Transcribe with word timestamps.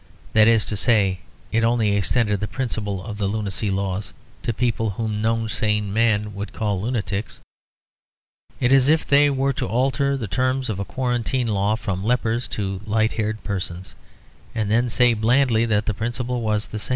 That 0.33 0.47
is 0.47 0.65
to 0.65 0.75
say, 0.75 1.19
it 1.51 1.63
only 1.63 1.95
extended 1.95 2.39
the 2.39 2.47
principle 2.47 3.03
of 3.05 3.19
the 3.19 3.27
lunacy 3.27 3.69
laws 3.69 4.13
to 4.41 4.51
people 4.51 4.89
whom 4.89 5.21
no 5.21 5.45
sane 5.45 5.93
man 5.93 6.33
would 6.33 6.53
call 6.53 6.81
lunatics. 6.81 7.39
It 8.59 8.71
is 8.71 8.85
as 8.85 8.89
if 8.89 9.05
they 9.05 9.29
were 9.29 9.53
to 9.53 9.67
alter 9.67 10.17
the 10.17 10.25
terms 10.27 10.69
of 10.71 10.79
a 10.79 10.85
quarantine 10.85 11.49
law 11.49 11.75
from 11.75 12.03
"lepers" 12.03 12.47
to 12.47 12.81
"light 12.87 13.13
haired 13.13 13.43
persons"; 13.43 13.93
and 14.55 14.71
then 14.71 14.89
say 14.89 15.13
blandly 15.13 15.65
that 15.65 15.85
the 15.85 15.93
principle 15.93 16.41
was 16.41 16.65
the 16.69 16.79
same. 16.79 16.89